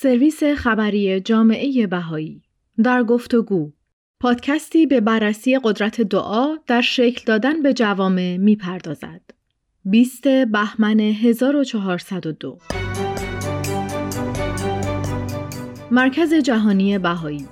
[0.00, 2.42] سرویس خبری جامعه بهایی.
[2.84, 3.72] در گفتگو.
[4.20, 9.20] پادکستی به بررسی قدرت دعا در شکل دادن به جوامع می پردازد.
[9.84, 12.58] 20 بهمن 1402
[15.90, 17.46] مرکز جهانی بهایی.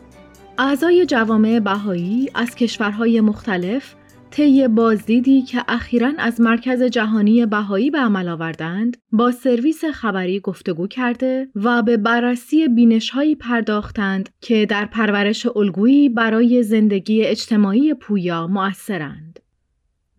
[0.58, 3.94] اعضای جوامع بهایی از کشورهای مختلف
[4.30, 10.86] طی بازدیدی که اخیرا از مرکز جهانی بهایی به عمل آوردند با سرویس خبری گفتگو
[10.86, 19.40] کرده و به بررسی بینشهایی پرداختند که در پرورش الگویی برای زندگی اجتماعی پویا مؤثرند.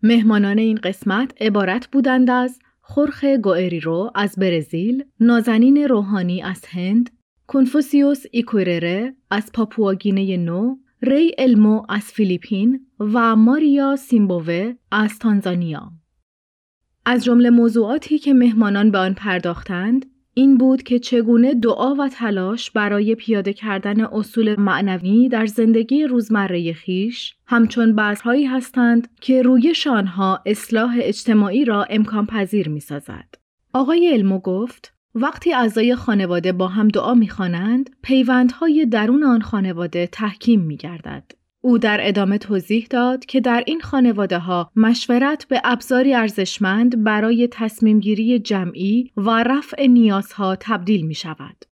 [0.02, 7.10] مهمانان این قسمت عبارت بودند از خورخ گوئریرو از برزیل، نازنین روحانی از هند،
[7.46, 15.92] کنفوسیوس ایکورره از پاپواگینه نو، ری المو از فیلیپین و ماریا سیمبووه از تانزانیا.
[17.06, 22.70] از جمله موضوعاتی که مهمانان به آن پرداختند این بود که چگونه دعا و تلاش
[22.70, 30.42] برای پیاده کردن اصول معنوی در زندگی روزمره خیش همچون بذرهایی هستند که روی آنها
[30.46, 33.34] اصلاح اجتماعی را امکان پذیر می سازد.
[33.72, 40.60] آقای علمو گفت وقتی اعضای خانواده با هم دعا می‌خوانند پیوندهای درون آن خانواده تحکیم
[40.60, 47.04] میگردد او در ادامه توضیح داد که در این خانواده ها مشورت به ابزاری ارزشمند
[47.04, 51.67] برای تصمیمگیری جمعی و رفع نیازها تبدیل می شود.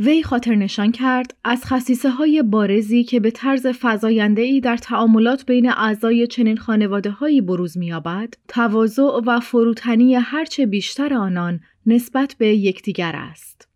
[0.00, 5.46] وی خاطر نشان کرد از خصیصه های بارزی که به طرز فضاینده ای در تعاملات
[5.46, 12.46] بین اعضای چنین خانواده هایی بروز می‌یابد، تواضع و فروتنی هرچه بیشتر آنان نسبت به
[12.48, 13.68] یکدیگر است.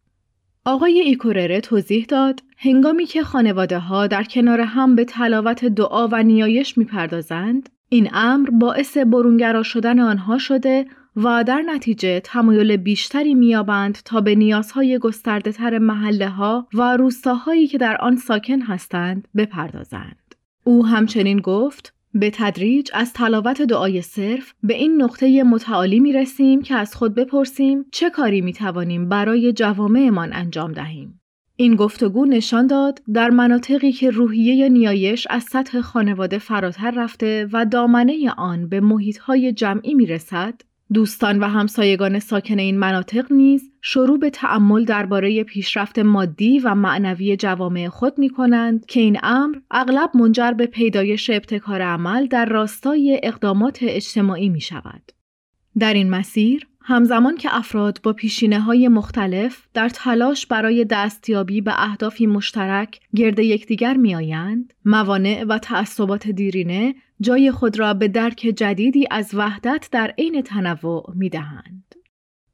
[0.64, 6.22] آقای ایکورره توضیح داد هنگامی که خانواده ها در کنار هم به تلاوت دعا و
[6.22, 13.98] نیایش می‌پردازند این امر باعث برونگرا شدن آنها شده و در نتیجه تمایل بیشتری میابند
[14.04, 20.34] تا به نیازهای گسترده تر محله ها و روستاهایی که در آن ساکن هستند بپردازند.
[20.64, 26.62] او همچنین گفت به تدریج از تلاوت دعای صرف به این نقطه متعالی می رسیم
[26.62, 31.20] که از خود بپرسیم چه کاری می توانیم برای جوامعمان انجام دهیم.
[31.56, 37.66] این گفتگو نشان داد در مناطقی که روحیه نیایش از سطح خانواده فراتر رفته و
[37.66, 40.60] دامنه آن به محیطهای جمعی می رسد،
[40.94, 47.36] دوستان و همسایگان ساکن این مناطق نیز شروع به تأمل درباره پیشرفت مادی و معنوی
[47.36, 53.20] جوامع خود می کنند که این امر اغلب منجر به پیدایش ابتکار عمل در راستای
[53.22, 55.12] اقدامات اجتماعی می شود.
[55.78, 61.72] در این مسیر همزمان که افراد با پیشینه های مختلف در تلاش برای دستیابی به
[61.76, 69.06] اهدافی مشترک گرد یکدیگر میآیند، موانع و تعصبات دیرینه جای خود را به درک جدیدی
[69.10, 71.94] از وحدت در عین تنوع می دهند.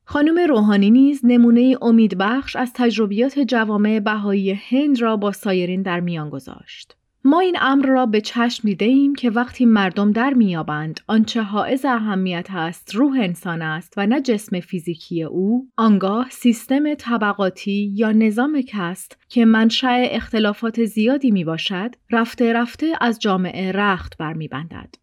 [0.04, 6.30] خانم روحانی نیز نمونه امیدبخش از تجربیات جوامع بهایی هند را با سایرین در میان
[6.30, 6.97] گذاشت.
[7.24, 11.84] ما این امر را به چشم دیده ایم که وقتی مردم در میابند آنچه حائز
[11.84, 18.62] اهمیت است روح انسان است و نه جسم فیزیکی او آنگاه سیستم طبقاتی یا نظام
[18.68, 24.94] کست که منشأ اختلافات زیادی می باشد رفته رفته از جامعه رخت برمیبندد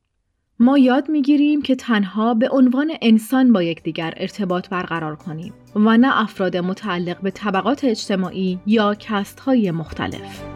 [0.59, 6.21] ما یاد می‌گیریم که تنها به عنوان انسان با یکدیگر ارتباط برقرار کنیم و نه
[6.21, 10.54] افراد متعلق به طبقات اجتماعی یا کست های مختلف.